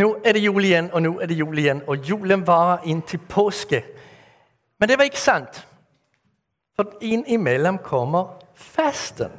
[0.00, 3.02] Nu er det jul igjen, og nå er det jul igjen, og julen varer inn
[3.02, 3.82] til påske.
[4.80, 5.66] Men det var ikke sant.
[6.76, 9.30] For innimellom kommer fasten.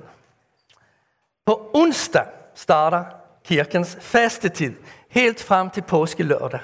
[1.45, 3.03] På onsdag starter
[3.43, 4.73] kirkens fastetid,
[5.09, 6.59] helt frem til påskelørdag.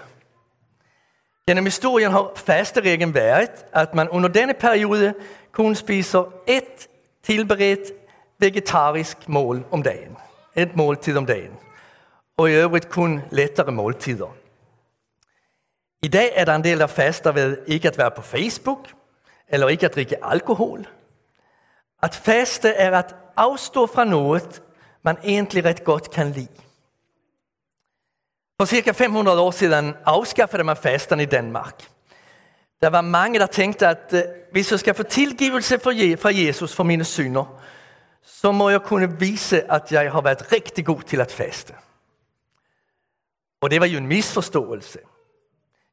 [1.48, 5.14] Gjennom historien har fasteregelen vært at man under denne periode
[5.52, 6.88] kun spiser ett
[7.24, 7.92] tilberedt
[8.40, 10.18] vegetarisk mål om dagen.
[10.56, 11.58] Et måltid om dagen.
[12.40, 14.32] Og i øvrigt kun lettere måltider.
[16.04, 18.88] I dag er det en del der faster ved ikke å være på Facebook
[19.50, 20.86] eller ikke å drikke alkohol.
[22.00, 23.02] At faste er å
[23.36, 24.40] avstå fra noe
[25.04, 26.48] man egentlig rett godt kan li.
[28.60, 28.92] For ca.
[28.92, 31.84] 500 år siden avskaffet man fasten i Danmark.
[32.82, 36.84] Det var mange der tenkte at eh, hvis jeg skal få tilgivelse fra Jesus for
[36.84, 37.46] mine synder,
[38.24, 41.76] så må jeg kunne vise at jeg har vært riktig god til å faste.
[43.62, 45.00] Og det var jo en misforståelse.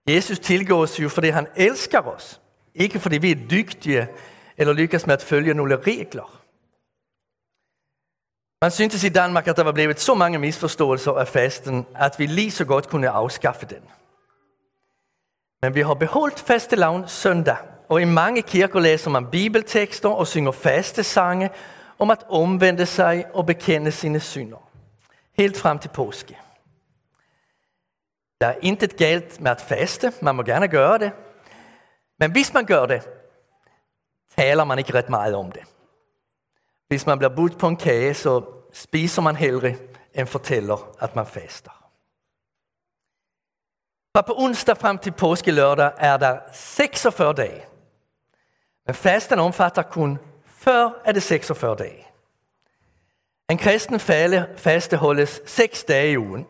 [0.08, 2.40] Jesus tilgir oss jo fordi han elsker oss,
[2.74, 4.08] ikke fordi vi er dyktige
[4.56, 6.28] eller lykkes med å følge noen regler.
[8.62, 12.26] Man syntes i Danmark at det var blevet så mange misforståelser av festen at vi
[12.26, 13.82] like så godt kunne avskaffe den.
[15.62, 17.56] Men vi har beholdt fastelavn søndag,
[17.88, 21.48] og i mange kirker leser man bibeltekster og synger fastesanger
[21.98, 24.62] om å omvende seg og bekjenne sine synder.
[25.38, 26.45] Helt frem til påske.
[28.40, 30.12] Det er intet galt med å faste.
[30.20, 31.12] Man må gjerne gjøre det.
[32.20, 33.00] Men hvis man gjør det,
[34.36, 35.64] taler man ikke rett mye om det.
[36.88, 38.40] Hvis man blir budt på en kake, så
[38.72, 39.74] spiser man heller
[40.14, 41.72] enn forteller at man faster.
[44.16, 47.64] Fra på onsdag frem til påskelørdag er det 46 dager.
[48.86, 52.02] Men fasten omfatter kun før er det 46 dager.
[53.50, 54.00] En kristen
[54.56, 56.46] faste holdes seks dager i uken.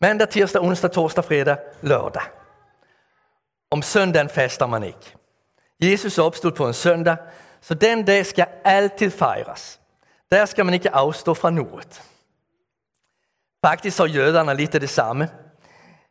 [0.00, 2.22] Mandag, tirsdag, onsdag, torsdag, fredag, lørdag.
[3.70, 5.14] Om søndagen fester man ikke.
[5.82, 7.16] Jesus oppstod på en søndag,
[7.60, 9.80] så den dag skal alltid feires.
[10.30, 11.82] Der skal man ikke avstå fra noe.
[13.64, 15.28] Faktisk har jødene litt av det samme.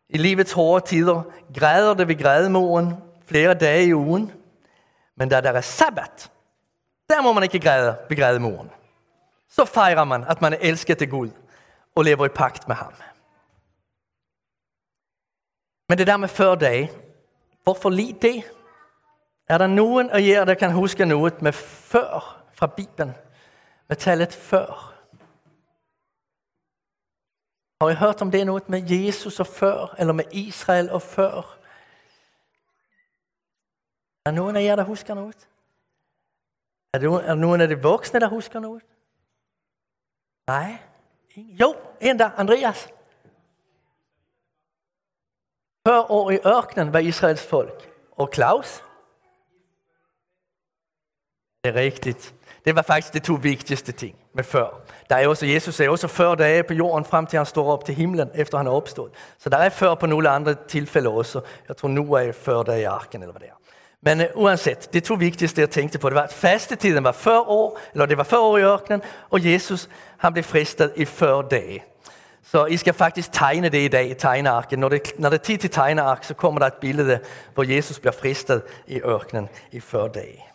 [0.09, 2.93] I livets hårde tider græder det ved grædemoren
[3.25, 4.31] flere dager i uken.
[5.17, 6.31] Men da det er sabbat,
[7.09, 8.69] der må man ikke græde ved grædemoren.
[9.49, 11.29] Så feirer man at man er elsket til Gud
[11.95, 12.93] og lever i pakt med ham.
[15.89, 16.89] Men det der med før deg,
[17.63, 18.43] hvorfor lik det?
[19.49, 22.23] Er det noen av dere som kan huske noe med før
[22.53, 23.13] fra Bibelen?
[23.89, 24.89] Med tallet før?
[27.81, 31.59] Har jeg hørt om det noe med Jesus og før, eller med Israel og før?
[34.25, 35.33] Er det noen av dere som husker noe?
[36.93, 38.79] Er det noen av de voksne som husker noe?
[40.47, 40.77] Nei?
[41.35, 42.31] Jo, en der.
[42.37, 42.87] Andreas.
[45.87, 47.89] Før år i ørkenen var Israels folk.
[48.17, 48.83] Og Klaus?
[51.63, 52.15] Det er riktig.
[52.65, 54.81] Det var faktisk de to viktigste ting med før.
[55.09, 57.85] Der er også, Jesus er også før er på jorden frem til han står opp
[57.85, 59.11] til himmelen efter han har oppstått.
[59.37, 61.41] Så det er før på noen andre tilfeller også.
[61.67, 63.21] Jeg tror noe er før det i arken.
[63.21, 63.59] eller hva det er.
[64.01, 67.49] Men uh, uansett, de to viktigste jeg tenkte på, det var at fastetiden var før
[67.49, 71.41] år, eller det var før år i ørkenen, og Jesus han ble fristet i før
[71.41, 71.81] det.
[72.43, 74.79] Så jeg skal faktisk tegne det i dag i tegnearket.
[74.79, 77.19] Når det, når det er tid til tegneark, så kommer det et bilde
[77.53, 80.49] hvor Jesus blir fristet i ørkenen i før dag.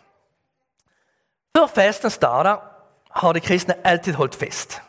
[1.56, 2.56] Før festen starter,
[3.10, 4.82] har de kristne alltid holdt fest.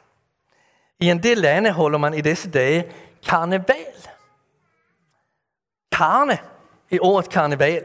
[1.00, 2.84] I en del land holder man i disse dager
[3.28, 4.10] karneval.
[5.92, 6.38] Karne
[6.90, 7.84] i året karneval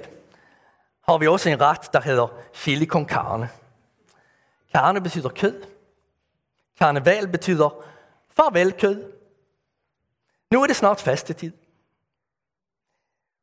[1.08, 3.48] har vi også en rett der heter chili con carne.
[4.74, 5.62] Karne betyr kød.
[6.78, 7.84] Karneval betyr
[8.36, 9.02] farvel kød.
[10.50, 11.52] Nå er det snart fastetid.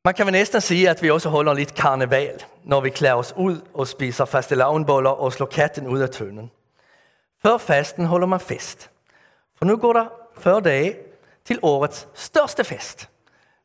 [0.06, 3.34] Man kan vel nesten si at vi også holder litt karneval når vi kler oss
[3.38, 6.50] ut og spiser fastelavnboller og slår katten ut av tønnen.
[7.41, 8.90] Før fasten holder man fest.
[9.57, 10.07] For nå går det
[10.41, 10.97] før dager
[11.46, 13.09] til årets største fest,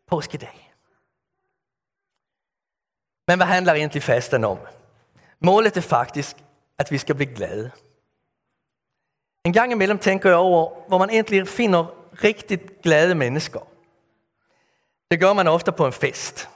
[0.06, 0.60] påskedag.
[3.26, 4.60] Men hva handler egentlig fasten om?
[5.40, 6.36] Målet er faktisk
[6.78, 7.70] at vi skal bli glade.
[9.46, 11.87] En gang imellom tenker jeg over hvor man egentlig finner
[12.25, 13.60] riktig glade mennesker.
[15.10, 16.48] Det gjør man ofte på en fest.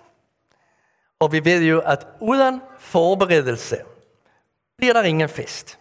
[1.21, 3.77] Og vi vet jo at uten forberedelse
[4.79, 5.79] blir det ingen fest.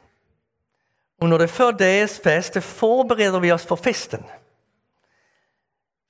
[1.22, 4.24] Og når det før dagens faste, forbereder vi oss for festen.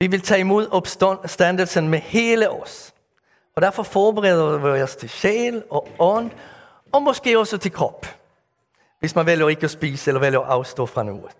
[0.00, 2.94] Vi vil ta imot oppstandelsen med hele oss.
[3.56, 6.30] Og Derfor forbereder vi oss til sjel og ånd,
[6.92, 8.06] og måske også til kropp.
[9.00, 11.32] Hvis man velger ikke å spise eller velger å avstå fra noe.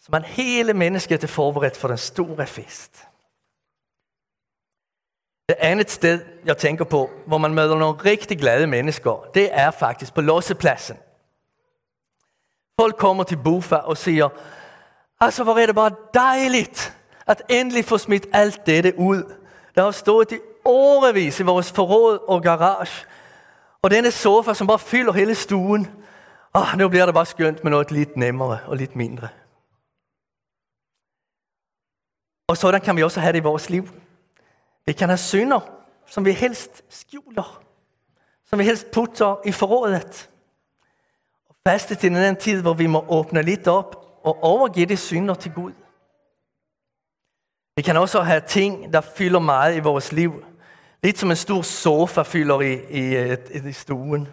[0.00, 3.06] Så man hele mennesket er forberedt for den store fest.
[5.48, 9.70] Det andet sted, jeg tenker på, hvor man møder noen riktig glade mennesker, det er
[9.70, 10.96] faktisk på lossepladsen.
[12.80, 14.28] Folk kommer til Bufa og sier
[15.20, 16.68] altså hvor er det bare deilig
[17.26, 19.26] at endelig få smitt alt dette ut.
[19.74, 23.06] Det har stået i årevis i vores forråd og garage.
[23.82, 25.86] Og denne sofa, som bare fyller hele stuen.
[26.54, 29.30] Oh, nå blir det bare skjønt, med noe litt nemmere og litt mindre.
[32.50, 33.90] Og sådan kan vi også ha det i vårt liv.
[34.86, 35.60] Vi kan ha synder,
[36.06, 37.62] som vi helst skjuler.
[38.50, 40.28] Som vi helst putter i forrådet.
[41.48, 43.94] Og faste til den tid, hvor vi må åpne litt opp
[44.26, 45.72] og overgive de synder til Gud.
[47.76, 50.32] Vi kan også ha ting, der fyller meget i vårt liv.
[51.02, 53.36] Litt som en stor sofa fylder i, i,
[53.68, 54.26] i stuen.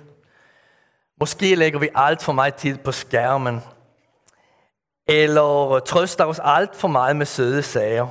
[1.19, 3.61] Måske legger vi alt for meget tid på skærmen.
[5.07, 8.07] Eller trøster oss alt for meget med søde sager.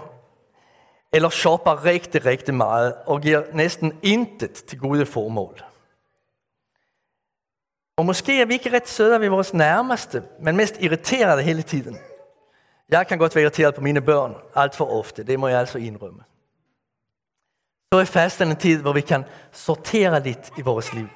[1.12, 5.62] Eller shopper riktig, riktig meget og gir nesten intet til gode formål.
[7.96, 11.98] Og måske er vi ikke rett søde ved vores nærmeste, men mest irriterede hele tiden.
[12.88, 15.78] Jeg kan godt være irriteret på mine børn alt for ofte, det må jeg altså
[15.78, 16.22] innrømme.
[17.92, 21.08] Så er fasten en tid, hvor vi kan sortere litt i vores liv.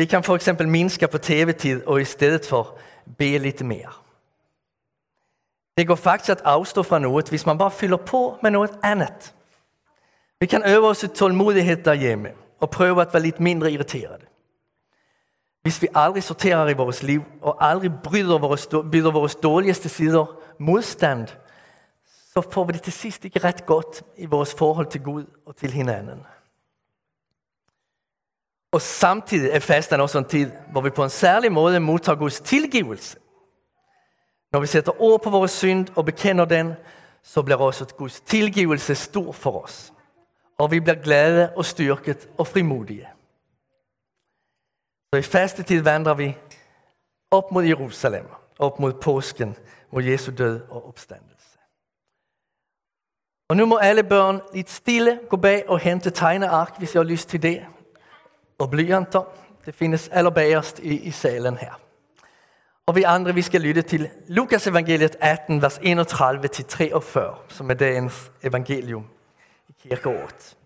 [0.00, 2.78] Vi kan eksempel minske på tv-tid og i stedet for
[3.18, 4.02] be litt mer.
[5.76, 9.34] Det går faktisk at avstå fra noe hvis man bare fyller på med noe annet.
[10.40, 14.24] Vi kan øve oss i tålmodighed derhjemme og prøve å være litt mindre irriterede.
[15.62, 21.28] Hvis vi aldri sorterer i vores liv og aldri bryter vores dårligste sider motstand,
[22.32, 25.56] så får vi det til sist ikke rett godt i vores forhold til Gud og
[25.56, 26.24] til hinanden.
[28.72, 32.40] Og samtidig er festen også en tid, hvor vi på en særlig måte mottar Guds
[32.40, 33.18] tilgivelse.
[34.52, 36.72] Når vi sætter ord på vår synd og bekender den,
[37.22, 39.92] så blir også Guds tilgivelse stor for oss.
[40.58, 43.08] Og vi blir glade og styrket og frimodige.
[45.12, 46.36] Så i fastetid vandrer vi
[47.30, 48.26] opp mot Jerusalem,
[48.58, 49.56] opp mot påsken,
[49.92, 51.58] mot Jesu død og oppstandelse.
[53.48, 57.08] Og Nå må alle børn litt stille gå bak og hente tegneark, hvis jeg har
[57.08, 57.66] lyst til det.
[58.60, 59.22] Og blyanter,
[59.66, 61.80] det findes allerbagerst i, i salen her.
[62.86, 68.32] Og vi andre, vi skal lytte til Lukas evangeliet 18, vers 31-43, som er dagens
[68.42, 69.04] evangelium
[69.68, 70.56] i kirkeåret.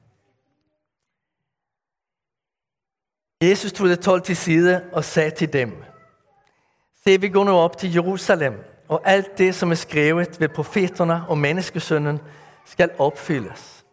[3.43, 5.85] Jesus tog det 12 til side og sa til dem,
[7.05, 8.55] Se, vi går nå opp til Jerusalem,
[8.89, 12.21] og alt det, som er skrevet ved profeterne og menneskesønnen,
[12.65, 13.84] skal opfyldes.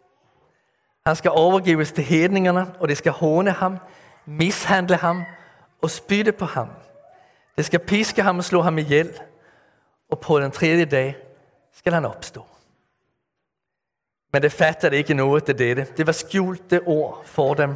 [1.06, 3.78] Han skal overgives til hedningene, og de skal håne ham,
[4.26, 5.24] mishandle ham
[5.82, 6.68] og spytte på ham.
[7.58, 9.20] De skal piske ham og slå ham ihjel,
[10.10, 11.18] og på den tredje dag
[11.74, 12.46] skal han oppstå.
[14.34, 15.88] Men det fattet ikke noe til dette.
[15.98, 17.76] Det var skjulte ord for dem,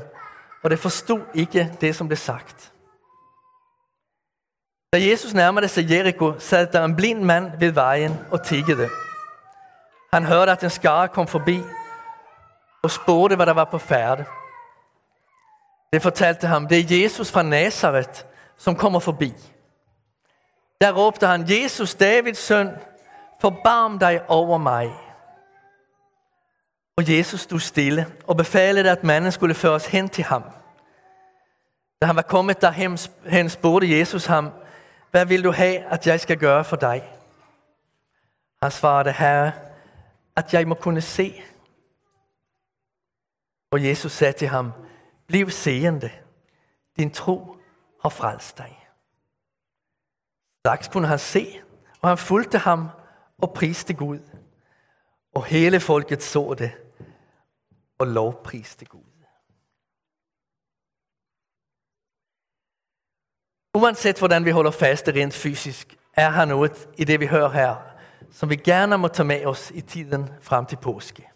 [0.64, 2.72] og det forstod ikke det, som ble sagt.
[4.94, 8.90] Da Jesus nærmede seg Jericho, satt der en blind mann ved veien og tiggede.
[10.14, 11.60] Han hørte, at en skare kom forbi
[12.86, 14.26] og spurte hva der var på færde.
[15.94, 18.26] Det fortalte ham, det er Jesus fra Nesaret
[18.58, 19.34] som kommer forbi.
[20.82, 22.70] Der ropte han, Jesus, Davids sønn,
[23.42, 25.02] forbarm deg over meg.'
[26.98, 30.44] Og Jesus stod stille og befalte at mannen skulle føres hen til ham.
[32.02, 34.52] Da han var kommet derhen, spurte Jesus ham,
[35.12, 37.04] 'Hva vil du ha at jeg skal gjøre for deg?'
[38.62, 39.52] Han svarte, Herre,
[40.36, 41.44] at jeg må kunne se.
[43.76, 44.72] Og Jesus sa til ham,
[45.28, 46.12] bliv seende.
[46.98, 47.58] Din tro
[48.02, 48.88] har frelst deg.'
[50.60, 51.62] Straks kunne han se,
[52.02, 52.88] og han fulgte ham
[53.38, 54.20] og priste Gud.
[55.34, 56.72] Og hele folket så det
[57.98, 59.26] og lovpriste Gud.
[63.74, 67.76] Uansett hvordan vi holder fast rent fysisk, er her noe i det vi hører her,
[68.32, 71.35] som vi gerne må ta med oss i tiden frem til påske.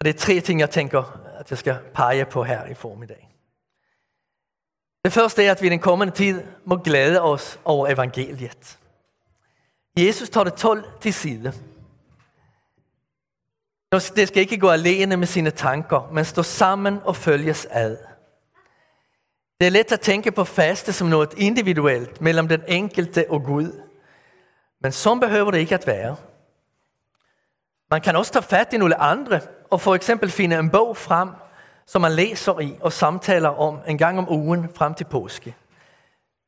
[0.00, 3.30] Og det er tre ting, jeg tænker, at jeg skal pege på her i formiddag.
[5.04, 8.78] Det første er, at vi i den kommende tid må glæde oss over evangeliet.
[9.96, 11.52] Jesus tar det 12 til side.
[13.92, 17.96] Det skal ikke gå alene med sine tanker, men stå sammen og følges ad.
[19.60, 23.70] Det er lett å tenke på faste som noe individuelt mellom den enkelte og Gud.
[24.82, 26.16] Men sånn behøver det ikke at være.
[27.90, 29.40] Man kan også ta fat i noen andre
[29.74, 31.28] og for eksempel finne en bog frem,
[31.86, 35.54] som man læser i og samtaler om en gang om ugen frem til påske.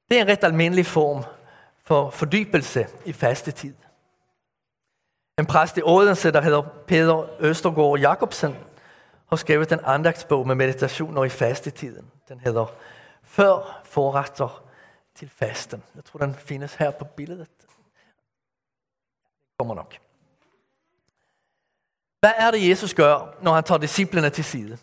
[0.08, 1.24] Det er en rett almindelig form
[1.84, 3.74] for fordybelse i fastetid.
[5.38, 8.56] En præst i Odense, der heter Peder Østergaard Jacobsen,
[9.28, 12.10] har skrevet en andaktsbok med meditationer i fastetiden.
[12.28, 12.66] Den heter
[13.22, 14.62] Før forretter
[15.14, 15.82] til fasten.
[15.94, 17.48] Jeg tror den finnes her på billedet.
[19.58, 20.05] Kommer nok.
[22.26, 24.78] Hvad er det, Jesus gør, når han tar disiplene til side?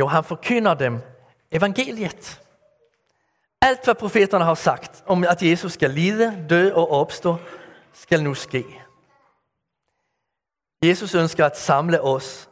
[0.00, 1.00] Jo, han forkynder dem
[1.50, 2.40] evangeliet.
[3.62, 7.36] Alt, hva profeterne har sagt om, at Jesus skal lide, dø og oppstå,
[7.92, 8.62] skal nå ske.
[10.84, 12.46] Jesus ønsker å samle oss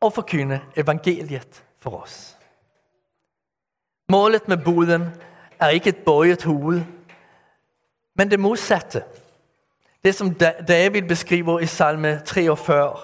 [0.00, 2.36] og forkynde evangeliet for oss.
[4.08, 5.10] Målet med boden
[5.58, 6.84] er ikke et bøyet hoved,
[8.14, 9.02] men det modsatte.
[10.08, 10.34] Det som
[10.68, 12.98] David beskriver i salme 43.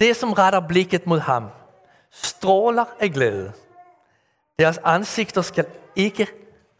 [0.00, 1.44] Det som retter blikket mot ham,
[2.10, 3.52] stråler av glæde.
[4.58, 6.26] Deres ansikter skal ikke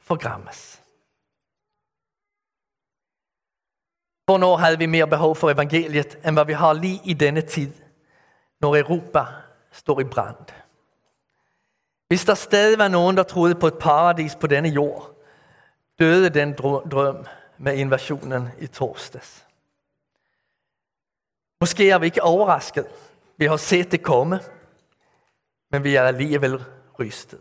[0.01, 0.81] forgrammes.
[4.27, 7.71] Hvornår hadde vi mer behov for evangeliet, enn hva vi har lige i denne tid,
[8.61, 9.25] når Europa
[9.73, 10.51] står i brand?
[12.09, 15.13] Hvis der stadig var noen der trodde på et paradis på denne jord,
[15.99, 16.59] døde den
[16.91, 17.27] drøm
[17.59, 19.45] med invasjonen i torsdags.
[21.61, 22.87] Måske er vi ikke overrasket.
[23.37, 24.41] Vi har sett det komme,
[25.71, 26.65] men vi er alligevel
[26.99, 27.41] rystet.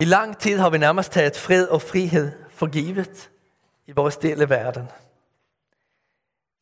[0.00, 3.30] I lang tid har vi nærmest tatt fred og frihed for givet
[3.86, 4.88] i vår del av verden.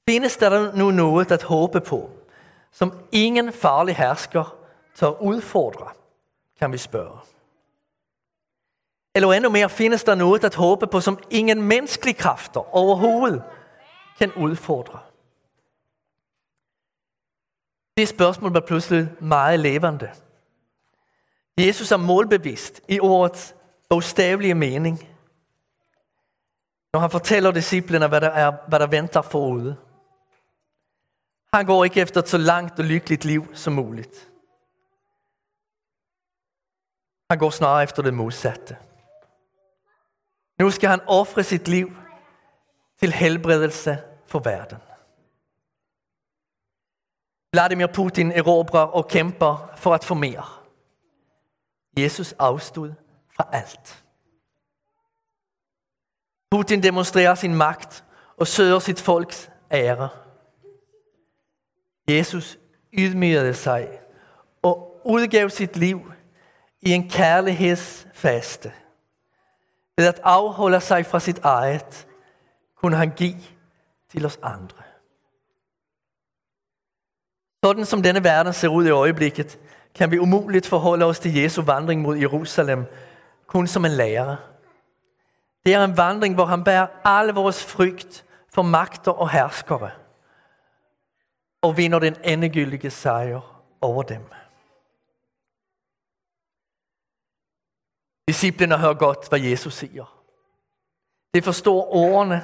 [0.08, 2.00] Finnes det nå noe å håpe på,
[2.72, 4.54] som ingen farlig hersker
[4.98, 5.92] tør utfordre,
[6.58, 7.37] kan vi spørge.
[9.18, 13.40] Eller endnu mer finnes der noe å håbe på, som ingen menneskelige krefter overhovedet
[14.20, 15.00] kan utfordre.
[17.98, 20.12] Det spørsmålet ble plutselig veldig levende.
[21.58, 23.54] Jesus er målbevisst i ordets
[23.90, 25.02] bokstavelige mening,
[26.94, 29.76] når han forteller disiplene hva der, er, hva det venter forude.
[31.54, 34.06] Han går ikke efter et så langt og lykkelig liv som mulig.
[37.30, 38.78] Han går snarere efter det modsatte.
[40.58, 41.88] Nu skal han ofre sitt liv
[43.00, 44.78] til helbredelse for verden.
[47.52, 50.64] Vladimir Putin erobrer og kjemper for at få mer.
[51.98, 52.92] Jesus avstod
[53.36, 54.04] fra alt.
[56.50, 58.04] Putin demonstrerer sin makt
[58.36, 60.08] og søker sitt folks ære.
[62.08, 62.58] Jesus
[62.92, 63.88] ydmyket seg
[64.62, 66.00] og udgav sitt liv
[66.80, 68.72] i en kærlighedsfaste.
[69.98, 72.04] Ved at avholde seg fra sitt eget,
[72.78, 73.32] kunne han gi
[74.12, 74.84] til oss andre.
[77.66, 79.56] Sånn som denne verden ser ut i øyeblikket,
[79.94, 82.86] kan vi umulig forholde oss til Jesu vandring mot Jerusalem
[83.50, 84.36] kun som en lærer.
[85.66, 88.24] Det er en vandring, hvor han bærer alle vores frykt
[88.54, 89.90] for magter og herskere
[91.62, 93.42] og vinner den endegyldige seier
[93.80, 94.22] over dem.
[98.28, 100.04] Disciplene hører godt, hva Jesus sier.
[101.34, 102.42] De forstår årene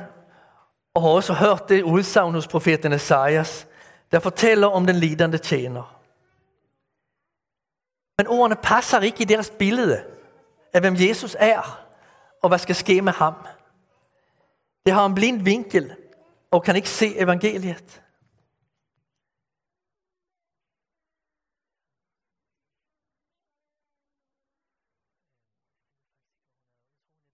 [0.94, 3.66] og har også hørt det utsagn hos profeten Esaias,
[4.12, 5.90] der forteller om den lidende tjener.
[8.18, 10.04] Men ordene passer ikke i deres billede
[10.74, 11.66] av hvem Jesus er,
[12.42, 13.34] og hva skal ske med ham.
[14.86, 15.92] Det har en blind vinkel,
[16.50, 18.00] og kan ikke se evangeliet.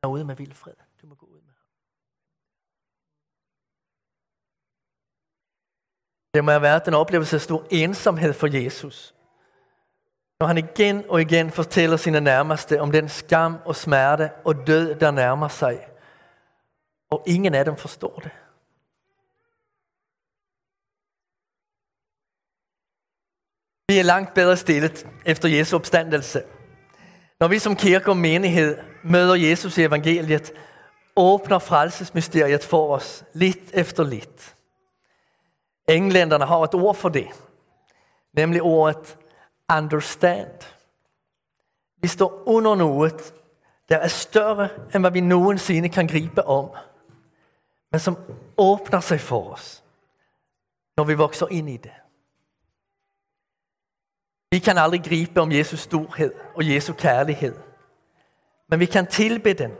[0.02, 0.74] Er med Vilfred.
[1.02, 1.66] Du må gå ud med ham.
[6.34, 9.14] Det må have været den oplevelse af stor ensomhed for Jesus.
[10.40, 14.94] Når han igen og igen fortæller sine nærmeste om den skam og smerte og død,
[14.94, 15.86] der nærmer sig.
[17.10, 18.30] Og ingen af dem forstår det.
[23.88, 26.42] Vi er langt bedre stillet efter Jesu opstandelse.
[27.40, 30.52] Når vi som kirke og menighed møder Jesus i evangeliet,
[31.16, 34.54] åpner frelsesmysteriet for oss litt efter litt.
[35.88, 37.28] Englænderne har et ord for det,
[38.32, 39.16] nemlig ordet
[39.70, 40.66] understand.
[42.02, 43.10] Vi står under noe
[43.90, 46.70] der er større enn hva vi noensinne kan gripe om,
[47.90, 48.16] men som
[48.58, 49.80] åpner seg for oss
[50.96, 51.96] når vi vokser inn i det.
[54.50, 57.54] Vi kan aldri gripe om Jesus storhet og Jesu kærlighed,
[58.70, 59.76] men vi kan tilbe den.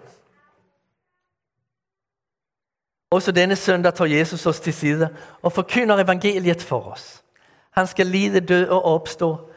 [3.11, 7.25] Også denne søndag tager Jesus oss til side og forkynder evangeliet for oss.
[7.71, 9.51] Han skal lide, dø og oppstå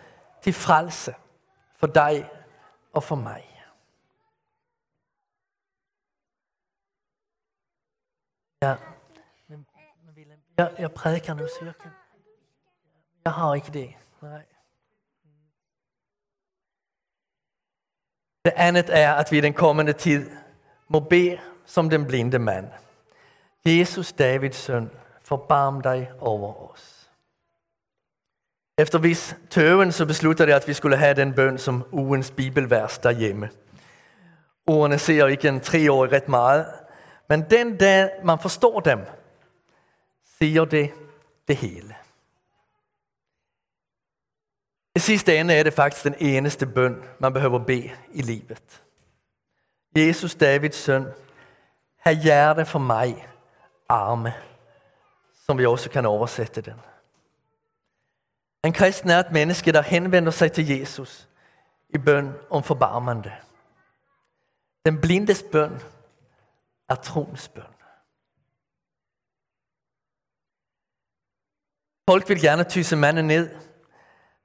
[0.44, 1.16] til frelse
[1.76, 2.30] for deg
[2.94, 3.44] og for meg.
[8.62, 8.76] Ja,
[9.48, 9.66] men
[10.58, 11.92] Jeg, jeg prædiker nu, så jeg kan...
[13.26, 13.94] Jeg har ikke det.
[14.22, 14.53] Nej.
[18.46, 20.30] Det andet er, at vi i den kommende tid
[20.88, 22.68] må be som den blinde mand.
[23.66, 27.10] Jesus, Davids sønn, forbarm deg over oss.
[28.78, 32.98] Efter viss tøven så besluttet jeg, at vi skulle ha den bønn som uens bibelvers
[32.98, 33.50] der hjemme.
[34.68, 36.66] Ordene ser ikke en treårig rett meget,
[37.30, 39.00] men den dag man forstår dem,
[40.40, 40.90] sier det
[41.48, 41.96] det hele.
[44.96, 48.84] I sidste ende er det faktisk den eneste bønn man behøver be i livet.
[49.96, 51.06] Jesus, Davids sønn,
[52.06, 53.28] her gjør hjerte for meg,
[53.90, 54.34] arme,
[55.46, 56.80] som vi også kan oversette den.
[58.64, 61.30] En kristen er et menneske, der henvender seg til Jesus
[61.90, 63.34] i bønn om forbarmende.
[64.86, 65.82] Den blindes bønn
[66.90, 67.76] er troens bønn.
[72.10, 73.50] Folk vil gjerne tyse mannen ned,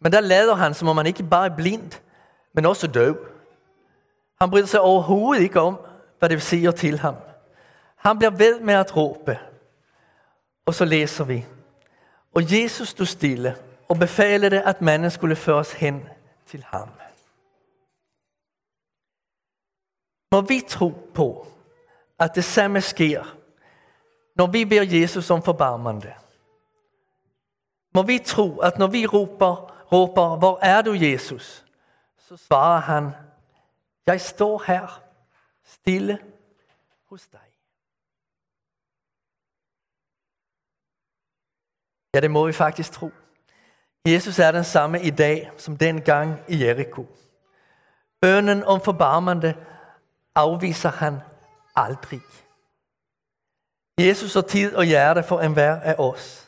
[0.00, 1.92] men der leder han, som om han ikke bare er blind,
[2.52, 3.16] men også døv.
[4.40, 5.78] Han bryr seg overhovedet ikke om,
[6.18, 7.16] hva det sier til ham.
[7.96, 9.38] Han blir ved med å rope.
[10.66, 11.38] Og så leser vi.
[12.34, 13.54] Og Jesus stod stille
[13.88, 16.02] og befalte at manden skulle føres hen
[16.46, 16.88] til ham.
[20.32, 21.46] Må vi tro på,
[22.18, 23.34] at det samme sker,
[24.36, 26.12] når vi ber Jesus om forbarmende.
[27.94, 31.64] Må vi tro, at når vi råber, råber, hvor er du Jesus?
[32.18, 33.10] Så svarer han,
[34.06, 35.02] jeg står her,
[35.64, 36.18] stille
[37.08, 37.38] hos deg.'
[42.14, 43.10] Ja, det må vi faktisk tro.
[44.06, 47.06] Jesus er den samme i dag som den gang i Jericho.
[48.20, 49.54] Bønnen om forbarmende
[50.34, 51.20] avviser han
[51.76, 52.20] aldri.
[53.98, 56.44] Jesus har tid og hjerte for enhver av oss,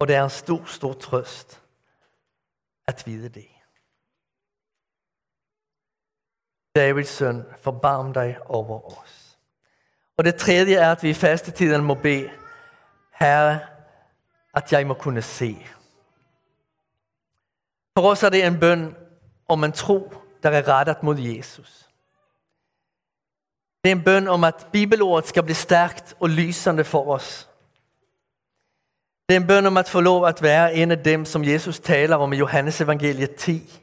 [0.00, 1.61] Og det er en stor, stor trøst
[2.88, 3.48] at vide det.
[6.76, 9.38] Davids sønn, forbarm deg over oss.
[10.16, 12.30] Og det tredje er, at vi i fastetiden må be
[13.12, 13.60] Herre,
[14.54, 15.56] at jeg må kunne se.
[17.96, 18.96] For oss er det en bønn
[19.48, 21.88] om en tro, der er rettet mot Jesus.
[23.84, 27.48] Det er en bønn om at bibelordet skal bli stærkt og lysende for os.
[29.32, 31.80] Det er en bønn om at få lov at være en av dem, som Jesus
[31.80, 33.80] taler om i Johannes evangeliet 10.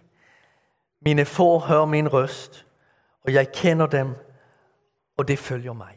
[1.02, 2.66] Mine få hører min røst,
[3.26, 4.14] og jeg kender dem,
[5.18, 5.96] og det følger meg.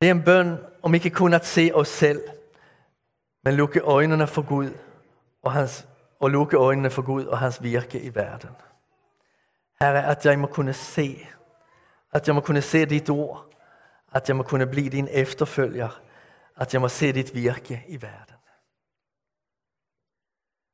[0.00, 2.24] Det er en bønn om ikke kun å se oss selv,
[3.44, 4.72] men lukke øynene for Gud
[5.42, 5.84] og, hans,
[6.20, 8.56] og lukke øynene for Gud og hans virke i verden.
[9.80, 11.26] Herre, at jeg må kunne se,
[12.12, 13.44] at jeg må kunne se dit ord,
[14.12, 16.07] at jeg må kunne bli din efterfølger,
[16.58, 18.36] at jeg må se ditt virke i verden.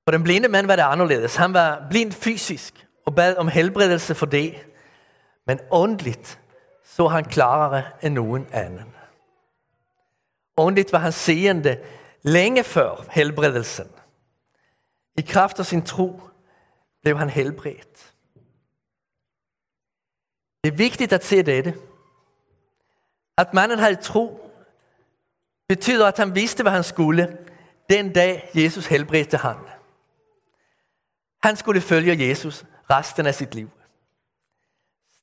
[0.04, 1.36] For den blinde mannen var det annerledes.
[1.36, 4.64] Han var blind fysisk og bad om helbredelse for det.
[5.46, 6.38] Men åndelig
[6.84, 8.90] så han klarere enn noen annen.
[10.56, 11.78] Åndelig var han seende
[12.22, 13.88] lenge før helbredelsen.
[15.18, 16.20] I kraft av sin tro
[17.02, 18.12] ble han helbredt.
[20.64, 21.74] Det er viktig å se dette.
[23.36, 24.43] At mannen hadde tro,
[25.68, 27.38] betyder, at han visste, hvad han skulle,
[27.90, 29.66] den dag Jesus helbredte ham.
[31.42, 33.70] Han skulle følge Jesus resten af sit liv.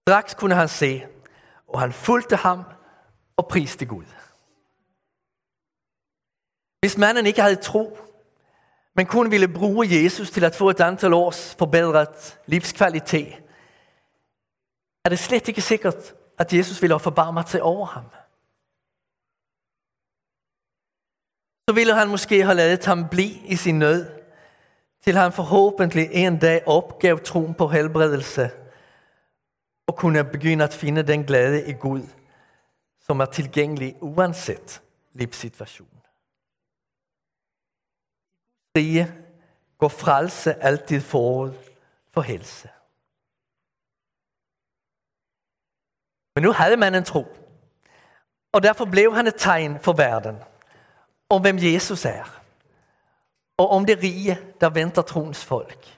[0.01, 1.05] Straks kunne han se,
[1.67, 2.63] og han fulgte ham
[3.37, 4.05] og priste Gud.
[6.79, 7.97] Hvis manden ikke havde tro,
[8.95, 13.33] men kun ville bruge Jesus til at få et antal års forbedret livskvalitet,
[15.05, 18.05] er det slet ikke sikkert, at Jesus ville have forbarmet sig over ham.
[21.69, 24.21] Så ville han måske ha ladet ham bli i sin nød,
[25.03, 28.51] til han forhåpentlig en dag oppgav troen på helbredelse
[29.87, 32.05] og kunne begynne å finne den glede i Gud,
[33.05, 34.81] som er tilgjengelig uansett
[35.13, 35.97] livssituasjon.
[38.75, 39.07] Frie
[39.77, 41.71] går frelse alltid forut
[42.13, 42.69] for helse.
[46.35, 47.25] Men nå hadde man en tro,
[48.53, 50.39] og derfor ble han et tegn for verden
[51.31, 52.41] om hvem Jesus er
[53.61, 55.97] og om det rige, der venter troens folk.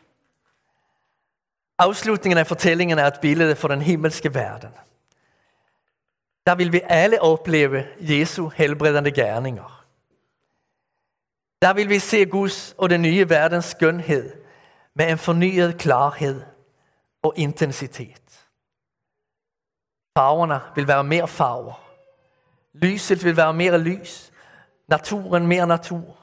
[1.79, 4.73] Avslutningen av fortellingen er et billede for den himmelske verden.
[6.45, 9.85] Der vil vi alle oppleve Jesu helbredende gjerninger.
[11.61, 14.31] Der vil vi se Guds og den nye verdens skønhed
[14.93, 16.45] med en fornyet klarhet
[17.21, 18.47] og intensitet.
[20.17, 21.83] Farverne vil være mer farver.
[22.73, 24.32] Lyset vil være mer lys.
[24.87, 26.17] Naturen mer natur.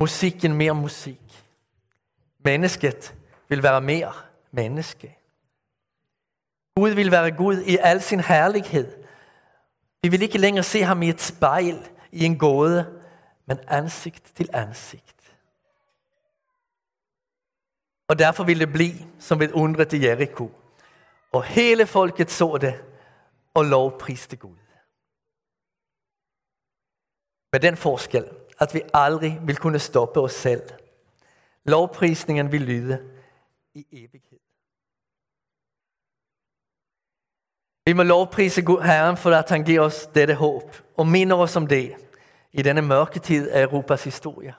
[0.00, 1.44] Musikken mer musikk.
[2.44, 3.14] Mennesket
[3.48, 5.18] vil være mer menneske.
[6.76, 8.96] Gud vil være Gud i al sin herlighet.
[10.02, 12.86] Vi vil ikke lenger se ham i et speil, i en gåde,
[13.46, 15.14] men ansikt til ansikt.
[18.08, 20.50] Og derfor vil det bli som ved undret i Jericho.
[21.32, 22.74] Og hele folket så det
[23.54, 24.56] og lovpriste Gud.
[27.54, 28.24] Med den forskel
[28.58, 30.62] at vi aldri vil kunne stoppe oss selv.
[31.64, 32.98] Lovprisningen vil lyde
[33.74, 34.40] i evighet.
[37.86, 41.66] Vi må lovprise Herren for at han gir oss dette håp og minner oss om
[41.66, 41.96] det
[42.52, 44.54] i denne mørke tid av Europas historie.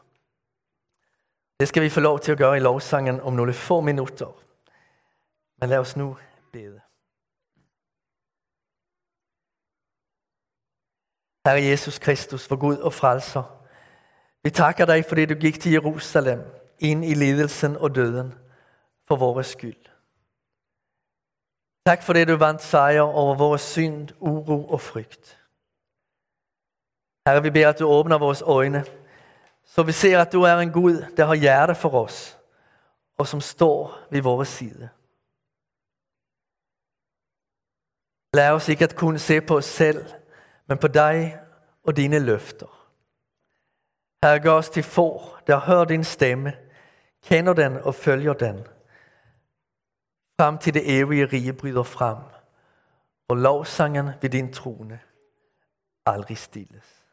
[1.60, 4.31] Det skal vi få lov til å gjøre i lovsangen om noen få minutter.
[5.60, 6.13] Men la oss nå
[6.53, 6.84] bede.
[11.45, 13.43] Herre Jesus Kristus, for Gud og frelser.
[14.43, 16.41] Vi takker deg fordi du gikk til Jerusalem,
[16.79, 18.34] inn i lidelsen og døden,
[19.08, 19.91] for vår skyld.
[21.86, 25.38] Takk fordi du vant seier over vår synd, uro og frykt.
[27.27, 28.84] Herre, vi ber at du åpner våre øyne,
[29.65, 32.38] så vi ser at du er en Gud der har hjerte for oss,
[33.17, 34.89] og som står ved vår side.
[38.34, 40.05] Lær oss ikke at kun se på oss selv,
[40.67, 41.38] men på deg
[41.84, 42.71] og dine løfter.
[44.23, 46.54] Herre, ga oss til får, der hører din stemme,
[47.23, 48.63] kjenner den og følger den.
[50.39, 52.23] Fram til det evige rige bryter fram,
[53.28, 54.99] og lovsangen ved din trone
[56.06, 57.04] aldri stilles.